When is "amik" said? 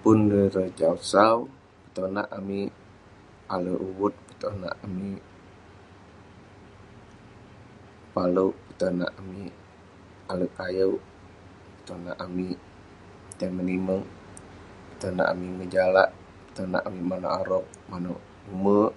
2.38-2.70, 4.86-5.20, 9.20-9.52, 12.24-12.56, 15.32-15.52, 16.88-17.06